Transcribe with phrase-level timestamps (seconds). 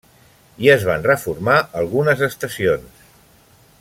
[0.65, 3.05] I es van reformar algunes estacions.